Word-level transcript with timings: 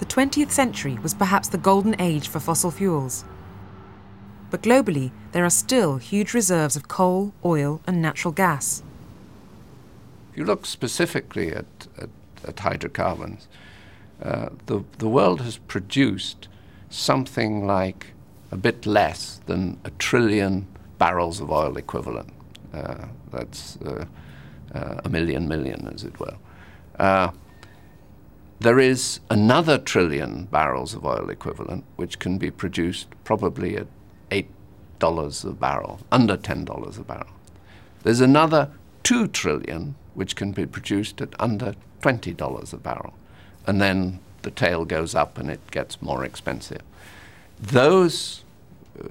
The 0.00 0.06
20th 0.06 0.50
century 0.50 0.98
was 1.02 1.12
perhaps 1.12 1.48
the 1.48 1.58
golden 1.58 1.94
age 2.00 2.26
for 2.28 2.40
fossil 2.40 2.70
fuels. 2.70 3.22
But 4.48 4.62
globally, 4.62 5.12
there 5.32 5.44
are 5.44 5.50
still 5.50 5.98
huge 5.98 6.32
reserves 6.32 6.74
of 6.74 6.88
coal, 6.88 7.34
oil, 7.44 7.82
and 7.86 8.00
natural 8.00 8.32
gas. 8.32 8.82
If 10.32 10.38
you 10.38 10.46
look 10.46 10.64
specifically 10.64 11.52
at, 11.52 11.66
at, 11.98 12.08
at 12.48 12.58
hydrocarbons, 12.60 13.46
uh, 14.22 14.48
the, 14.64 14.84
the 14.96 15.06
world 15.06 15.42
has 15.42 15.58
produced 15.58 16.48
something 16.88 17.66
like 17.66 18.14
a 18.50 18.56
bit 18.56 18.86
less 18.86 19.42
than 19.44 19.78
a 19.84 19.90
trillion 19.98 20.66
barrels 20.96 21.42
of 21.42 21.50
oil 21.50 21.76
equivalent. 21.76 22.32
Uh, 22.72 23.04
that's 23.30 23.76
uh, 23.84 24.06
uh, 24.74 25.00
a 25.04 25.10
million 25.10 25.46
million, 25.46 25.90
as 25.92 26.04
it 26.04 26.18
were. 26.18 26.38
There 28.60 28.78
is 28.78 29.20
another 29.30 29.78
trillion 29.78 30.44
barrels 30.44 30.92
of 30.92 31.06
oil 31.06 31.30
equivalent 31.30 31.84
which 31.96 32.18
can 32.18 32.36
be 32.36 32.50
produced 32.50 33.08
probably 33.24 33.74
at 33.74 33.86
$8 34.30 35.44
a 35.48 35.52
barrel, 35.52 36.00
under 36.12 36.36
$10 36.36 36.98
a 36.98 37.02
barrel. 37.02 37.32
There's 38.02 38.20
another 38.20 38.70
2 39.02 39.28
trillion 39.28 39.94
which 40.12 40.36
can 40.36 40.52
be 40.52 40.66
produced 40.66 41.22
at 41.22 41.30
under 41.40 41.74
$20 42.02 42.72
a 42.74 42.76
barrel. 42.76 43.14
And 43.66 43.80
then 43.80 44.20
the 44.42 44.50
tail 44.50 44.84
goes 44.84 45.14
up 45.14 45.38
and 45.38 45.50
it 45.50 45.70
gets 45.70 46.02
more 46.02 46.22
expensive. 46.22 46.82
Those 47.58 48.44
uh, 49.02 49.08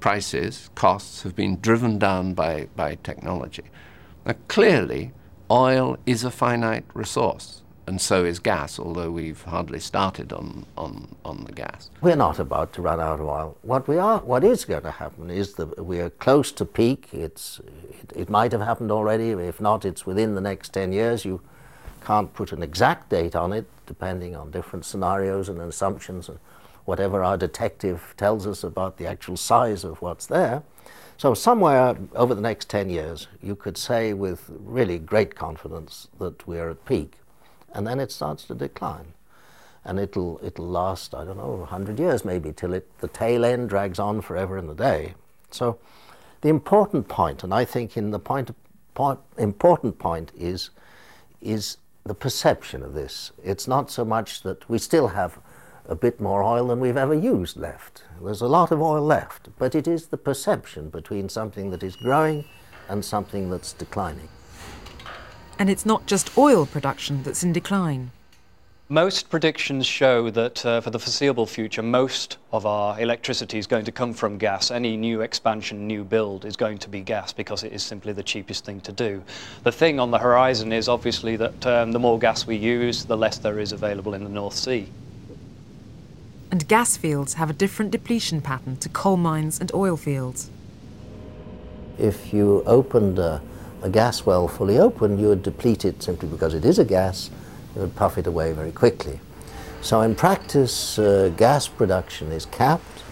prices, 0.00 0.68
costs, 0.74 1.22
have 1.22 1.34
been 1.34 1.60
driven 1.60 1.98
down 1.98 2.34
by, 2.34 2.68
by 2.76 2.98
technology. 3.02 3.64
Now, 4.26 4.34
clearly, 4.48 5.12
oil 5.50 5.96
is 6.04 6.24
a 6.24 6.30
finite 6.30 6.84
resource, 6.92 7.62
and 7.90 8.00
so 8.00 8.24
is 8.24 8.38
gas, 8.38 8.78
although 8.78 9.10
we've 9.10 9.42
hardly 9.42 9.80
started 9.80 10.32
on, 10.32 10.64
on, 10.78 11.08
on 11.24 11.42
the 11.42 11.50
gas. 11.50 11.90
We're 12.00 12.14
not 12.14 12.38
about 12.38 12.72
to 12.74 12.82
run 12.82 13.00
out 13.00 13.18
of 13.18 13.26
oil. 13.26 13.56
What, 13.62 13.88
we 13.88 13.98
are, 13.98 14.20
what 14.20 14.44
is 14.44 14.64
going 14.64 14.84
to 14.84 14.92
happen 14.92 15.28
is 15.28 15.54
that 15.54 15.84
we 15.84 15.98
are 15.98 16.10
close 16.10 16.52
to 16.52 16.64
peak. 16.64 17.08
It's, 17.10 17.60
it, 17.90 18.12
it 18.14 18.30
might 18.30 18.52
have 18.52 18.60
happened 18.60 18.92
already. 18.92 19.30
If 19.30 19.60
not, 19.60 19.84
it's 19.84 20.06
within 20.06 20.36
the 20.36 20.40
next 20.40 20.72
10 20.72 20.92
years. 20.92 21.24
You 21.24 21.40
can't 22.04 22.32
put 22.32 22.52
an 22.52 22.62
exact 22.62 23.08
date 23.08 23.34
on 23.34 23.52
it, 23.52 23.66
depending 23.86 24.36
on 24.36 24.52
different 24.52 24.84
scenarios 24.84 25.48
and 25.48 25.60
assumptions 25.60 26.28
and 26.28 26.38
whatever 26.84 27.24
our 27.24 27.36
detective 27.36 28.14
tells 28.16 28.46
us 28.46 28.62
about 28.62 28.98
the 28.98 29.06
actual 29.06 29.36
size 29.36 29.82
of 29.82 30.00
what's 30.00 30.26
there. 30.26 30.62
So, 31.16 31.34
somewhere 31.34 31.98
over 32.14 32.36
the 32.36 32.40
next 32.40 32.68
10 32.70 32.88
years, 32.88 33.26
you 33.42 33.56
could 33.56 33.76
say 33.76 34.12
with 34.12 34.44
really 34.48 35.00
great 35.00 35.34
confidence 35.34 36.06
that 36.20 36.46
we're 36.46 36.70
at 36.70 36.84
peak. 36.84 37.19
And 37.72 37.86
then 37.86 38.00
it 38.00 38.10
starts 38.10 38.44
to 38.44 38.54
decline. 38.54 39.14
And 39.84 39.98
it'll, 39.98 40.40
it'll 40.42 40.68
last, 40.68 41.14
I 41.14 41.24
don't 41.24 41.38
know, 41.38 41.52
100 41.52 41.98
years 41.98 42.24
maybe, 42.24 42.52
till 42.52 42.74
it, 42.74 42.86
the 42.98 43.08
tail 43.08 43.44
end 43.44 43.68
drags 43.68 43.98
on 43.98 44.20
forever 44.20 44.58
and 44.58 44.68
a 44.70 44.74
day. 44.74 45.14
So, 45.50 45.78
the 46.42 46.48
important 46.48 47.08
point, 47.08 47.44
and 47.44 47.52
I 47.52 47.64
think 47.64 47.96
in 47.96 48.10
the 48.10 48.18
point, 48.18 48.54
point, 48.94 49.20
important 49.36 49.98
point 49.98 50.32
is, 50.36 50.70
is 51.40 51.76
the 52.04 52.14
perception 52.14 52.82
of 52.82 52.94
this. 52.94 53.32
It's 53.42 53.68
not 53.68 53.90
so 53.90 54.04
much 54.04 54.42
that 54.42 54.68
we 54.68 54.78
still 54.78 55.08
have 55.08 55.38
a 55.86 55.94
bit 55.94 56.20
more 56.20 56.42
oil 56.42 56.68
than 56.68 56.80
we've 56.80 56.96
ever 56.96 57.14
used 57.14 57.56
left. 57.56 58.04
There's 58.22 58.40
a 58.40 58.46
lot 58.46 58.70
of 58.70 58.80
oil 58.80 59.02
left, 59.02 59.48
but 59.58 59.74
it 59.74 59.88
is 59.88 60.06
the 60.06 60.16
perception 60.16 60.88
between 60.88 61.28
something 61.28 61.70
that 61.70 61.82
is 61.82 61.96
growing 61.96 62.44
and 62.88 63.04
something 63.04 63.50
that's 63.50 63.72
declining. 63.72 64.28
And 65.60 65.70
it's 65.70 65.86
not 65.86 66.06
just 66.06 66.36
oil 66.36 66.66
production 66.66 67.22
that's 67.22 67.44
in 67.44 67.52
decline. 67.52 68.10
Most 68.88 69.30
predictions 69.30 69.86
show 69.86 70.28
that 70.30 70.66
uh, 70.66 70.80
for 70.80 70.90
the 70.90 70.98
foreseeable 70.98 71.46
future, 71.46 71.84
most 71.84 72.38
of 72.52 72.66
our 72.66 72.98
electricity 72.98 73.58
is 73.58 73.68
going 73.68 73.84
to 73.84 73.92
come 73.92 74.12
from 74.12 74.36
gas. 74.36 74.72
Any 74.72 74.96
new 74.96 75.20
expansion, 75.20 75.86
new 75.86 76.02
build 76.02 76.44
is 76.44 76.56
going 76.56 76.78
to 76.78 76.88
be 76.88 77.00
gas 77.02 77.32
because 77.32 77.62
it 77.62 77.72
is 77.72 77.84
simply 77.84 78.12
the 78.12 78.24
cheapest 78.24 78.64
thing 78.64 78.80
to 78.80 78.90
do. 78.90 79.22
The 79.62 79.70
thing 79.70 80.00
on 80.00 80.10
the 80.10 80.18
horizon 80.18 80.72
is 80.72 80.88
obviously 80.88 81.36
that 81.36 81.64
um, 81.64 81.92
the 81.92 82.00
more 82.00 82.18
gas 82.18 82.48
we 82.48 82.56
use, 82.56 83.04
the 83.04 83.16
less 83.16 83.38
there 83.38 83.60
is 83.60 83.70
available 83.70 84.14
in 84.14 84.24
the 84.24 84.30
North 84.30 84.56
Sea 84.56 84.88
and 86.50 86.66
gas 86.66 86.96
fields 86.96 87.34
have 87.34 87.50
a 87.50 87.52
different 87.52 87.90
depletion 87.90 88.40
pattern 88.40 88.76
to 88.78 88.88
coal 88.88 89.16
mines 89.16 89.60
and 89.60 89.72
oil 89.72 89.96
fields. 89.96 90.50
If 91.98 92.32
you 92.32 92.62
opened 92.66 93.18
a, 93.18 93.40
a, 93.82 93.88
gas 93.88 94.26
well 94.26 94.48
fully 94.48 94.78
open, 94.78 95.18
you 95.18 95.28
would 95.28 95.42
deplete 95.42 95.84
it 95.84 96.02
simply 96.02 96.28
because 96.28 96.54
it 96.54 96.64
is 96.64 96.78
a 96.78 96.84
gas, 96.84 97.30
you 97.74 97.82
would 97.82 97.96
puff 97.96 98.18
it 98.18 98.26
away 98.26 98.52
very 98.52 98.72
quickly. 98.72 99.20
So 99.82 100.02
in 100.02 100.14
practice, 100.14 100.98
uh, 100.98 101.32
gas 101.36 101.66
production 101.68 102.32
is 102.32 102.46
capped 102.46 103.02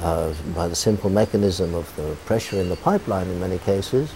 uh, 0.00 0.34
by 0.54 0.68
the 0.68 0.74
simple 0.74 1.10
mechanism 1.10 1.74
of 1.74 1.94
the 1.96 2.16
pressure 2.26 2.58
in 2.58 2.68
the 2.68 2.76
pipeline 2.76 3.28
in 3.28 3.38
many 3.38 3.58
cases. 3.58 4.12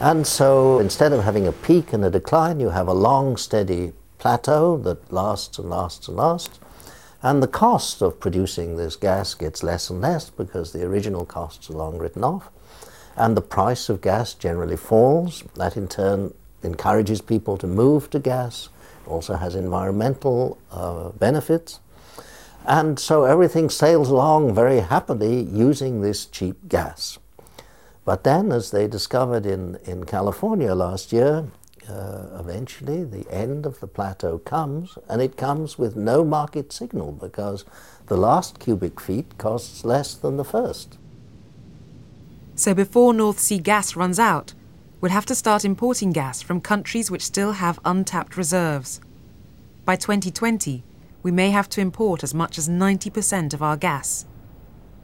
And 0.00 0.26
so 0.26 0.78
instead 0.78 1.12
of 1.12 1.24
having 1.24 1.46
a 1.46 1.52
peak 1.52 1.92
and 1.92 2.04
a 2.04 2.10
decline, 2.10 2.60
you 2.60 2.70
have 2.70 2.88
a 2.88 2.94
long, 2.94 3.36
steady 3.36 3.92
plateau 4.18 4.76
that 4.78 5.12
lasts 5.12 5.58
and 5.58 5.70
lasts 5.70 6.08
and 6.08 6.16
lasts. 6.16 6.58
And 7.22 7.42
the 7.42 7.48
cost 7.48 8.02
of 8.02 8.20
producing 8.20 8.76
this 8.76 8.96
gas 8.96 9.34
gets 9.34 9.62
less 9.62 9.90
and 9.90 10.00
less 10.00 10.30
because 10.30 10.72
the 10.72 10.84
original 10.84 11.24
costs 11.24 11.70
are 11.70 11.74
long 11.74 11.98
written 11.98 12.24
off. 12.24 12.50
And 13.16 13.36
the 13.36 13.42
price 13.42 13.88
of 13.88 14.00
gas 14.00 14.34
generally 14.34 14.76
falls. 14.76 15.42
That 15.54 15.76
in 15.76 15.88
turn 15.88 16.34
encourages 16.62 17.20
people 17.20 17.56
to 17.58 17.66
move 17.66 18.10
to 18.10 18.18
gas, 18.18 18.68
it 19.04 19.08
also 19.08 19.36
has 19.36 19.54
environmental 19.54 20.58
uh, 20.70 21.10
benefits. 21.10 21.80
And 22.66 22.98
so 22.98 23.24
everything 23.24 23.70
sails 23.70 24.10
along 24.10 24.54
very 24.54 24.80
happily 24.80 25.42
using 25.42 26.00
this 26.00 26.26
cheap 26.26 26.68
gas. 26.68 27.18
But 28.04 28.24
then, 28.24 28.52
as 28.52 28.70
they 28.70 28.86
discovered 28.86 29.46
in, 29.46 29.78
in 29.84 30.04
California 30.04 30.74
last 30.74 31.12
year, 31.12 31.46
uh, 31.88 32.26
eventually 32.38 33.04
the 33.04 33.30
end 33.30 33.66
of 33.66 33.80
the 33.80 33.86
plateau 33.86 34.38
comes, 34.38 34.98
and 35.08 35.22
it 35.22 35.36
comes 35.36 35.78
with 35.78 35.96
no 35.96 36.24
market 36.24 36.72
signal 36.72 37.12
because 37.12 37.64
the 38.06 38.16
last 38.16 38.58
cubic 38.58 39.00
feet 39.00 39.38
costs 39.38 39.84
less 39.84 40.14
than 40.14 40.36
the 40.36 40.44
first. 40.44 40.98
So 42.58 42.72
before 42.72 43.12
North 43.12 43.38
Sea 43.38 43.58
gas 43.58 43.96
runs 43.96 44.18
out, 44.18 44.54
we'll 45.02 45.12
have 45.12 45.26
to 45.26 45.34
start 45.34 45.62
importing 45.62 46.10
gas 46.10 46.40
from 46.40 46.62
countries 46.62 47.10
which 47.10 47.22
still 47.22 47.52
have 47.52 47.78
untapped 47.84 48.38
reserves. 48.38 48.98
By 49.84 49.96
2020, 49.96 50.82
we 51.22 51.30
may 51.30 51.50
have 51.50 51.68
to 51.68 51.82
import 51.82 52.24
as 52.24 52.32
much 52.32 52.56
as 52.56 52.66
90% 52.66 53.52
of 53.52 53.62
our 53.62 53.76
gas, 53.76 54.24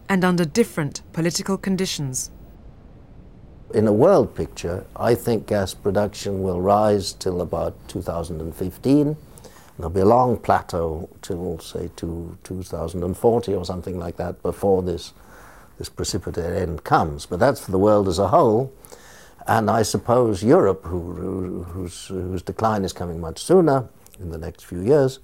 and 0.09 0.25
under 0.25 0.47
different 0.47 1.03
political 1.13 1.59
conditions. 1.59 2.31
In 3.75 3.87
a 3.87 3.93
world 3.93 4.35
picture, 4.35 4.87
I 4.97 5.15
think 5.15 5.47
gas 5.47 5.75
production 5.75 6.43
will 6.43 6.61
rise 6.63 7.13
till 7.13 7.43
about 7.43 7.77
2015. 7.89 9.15
There'll 9.77 9.91
be 9.91 10.01
a 10.01 10.07
long 10.07 10.39
plateau 10.39 11.11
till, 11.21 11.59
say, 11.59 11.91
to 11.97 12.39
2040 12.45 13.55
or 13.55 13.65
something 13.67 13.99
like 13.99 14.17
that 14.17 14.43
before 14.43 14.83
this, 14.83 15.13
this 15.79 15.89
precipitate 15.89 16.53
end 16.53 16.85
comes. 16.85 17.27
But 17.27 17.41
that's 17.41 17.65
for 17.65 17.71
the 17.71 17.79
world 17.79 18.09
as 18.09 18.19
a 18.19 18.29
whole. 18.29 18.73
And 19.47 19.71
I 19.71 19.83
suppose 19.83 20.43
Europe, 20.43 20.85
who, 20.85 21.13
who, 21.13 21.63
whose, 21.65 22.07
whose 22.07 22.43
decline 22.43 22.85
is 22.85 22.93
coming 22.93 23.21
much 23.21 23.43
sooner 23.43 23.89
in 24.21 24.31
the 24.31 24.39
next 24.39 24.65
few 24.65 24.81
years, 24.81 25.19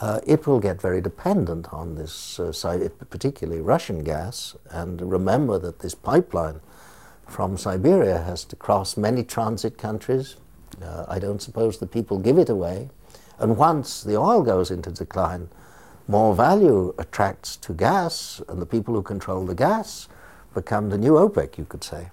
uh, 0.00 0.20
it 0.26 0.46
will 0.46 0.60
get 0.60 0.80
very 0.80 1.00
dependent 1.00 1.72
on 1.72 1.94
this, 1.94 2.38
uh, 2.38 2.88
particularly 3.10 3.60
Russian 3.60 4.04
gas. 4.04 4.56
And 4.70 5.00
remember 5.00 5.58
that 5.58 5.80
this 5.80 5.94
pipeline 5.94 6.60
from 7.26 7.56
Siberia 7.56 8.18
has 8.18 8.44
to 8.44 8.56
cross 8.56 8.96
many 8.96 9.24
transit 9.24 9.78
countries. 9.78 10.36
Uh, 10.82 11.04
I 11.08 11.18
don't 11.18 11.40
suppose 11.40 11.78
the 11.78 11.86
people 11.86 12.18
give 12.18 12.38
it 12.38 12.48
away. 12.48 12.90
And 13.38 13.56
once 13.56 14.02
the 14.02 14.16
oil 14.16 14.42
goes 14.42 14.70
into 14.70 14.90
decline, 14.90 15.48
more 16.06 16.34
value 16.34 16.94
attracts 16.98 17.56
to 17.56 17.72
gas, 17.72 18.42
and 18.48 18.60
the 18.60 18.66
people 18.66 18.94
who 18.94 19.02
control 19.02 19.44
the 19.44 19.54
gas 19.54 20.08
become 20.54 20.90
the 20.90 20.98
new 20.98 21.12
OPEC, 21.12 21.58
you 21.58 21.64
could 21.64 21.82
say. 21.82 22.10